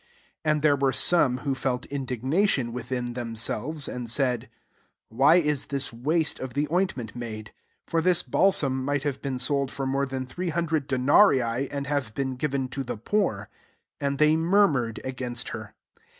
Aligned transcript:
4 0.45 0.51
And 0.53 0.61
there 0.63 0.75
were 0.75 0.91
some 0.91 1.37
who 1.45 1.53
felt 1.53 1.85
indignation 1.85 2.73
within> 2.73 3.13
them 3.13 3.35
^ 3.35 3.37
selves, 3.37 3.87
and 3.87 4.09
said," 4.09 4.49
Why 5.09 5.35
is 5.35 5.67
this 5.67 5.91
wiaste 5.91 6.39
of 6.39 6.55
the 6.55 6.67
ointment 6.71 7.15
made? 7.15 7.53
5 7.85 8.01
Eor 8.01 8.03
this 8.03 8.23
balsam? 8.23 8.83
might 8.83 9.03
have 9.03 9.21
been 9.21 9.37
sold 9.37 9.69
fw 9.69 9.87
mor« 9.87 10.07
than 10.07 10.25
three 10.25 10.49
hundred 10.49 10.87
denarii, 10.87 11.69
and 11.69 11.85
have 11.85 12.15
been 12.15 12.35
g^ven 12.35 12.67
to 12.71 12.83
the 12.83 12.97
poor." 12.97 13.47
And 13.99 14.17
they 14.17 14.35
murmured 14.35 14.99
against 15.03 15.49
her.. 15.49 15.75